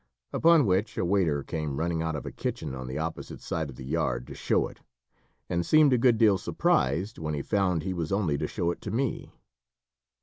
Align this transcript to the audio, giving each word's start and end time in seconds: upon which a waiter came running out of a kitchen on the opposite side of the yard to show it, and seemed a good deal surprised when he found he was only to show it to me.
upon 0.33 0.65
which 0.65 0.97
a 0.97 1.05
waiter 1.05 1.43
came 1.43 1.77
running 1.77 2.01
out 2.01 2.15
of 2.15 2.25
a 2.25 2.31
kitchen 2.31 2.73
on 2.73 2.87
the 2.87 2.97
opposite 2.97 3.39
side 3.39 3.69
of 3.69 3.75
the 3.75 3.85
yard 3.85 4.25
to 4.25 4.33
show 4.33 4.67
it, 4.67 4.79
and 5.47 5.63
seemed 5.63 5.93
a 5.93 5.97
good 5.99 6.17
deal 6.17 6.39
surprised 6.39 7.19
when 7.19 7.35
he 7.35 7.43
found 7.43 7.83
he 7.83 7.93
was 7.93 8.11
only 8.11 8.35
to 8.35 8.47
show 8.47 8.71
it 8.71 8.81
to 8.81 8.89
me. 8.89 9.31